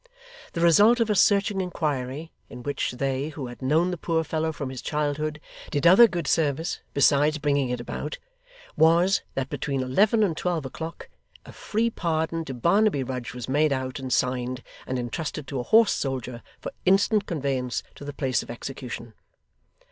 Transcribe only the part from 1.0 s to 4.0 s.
a searching inquiry (in which they, who had known the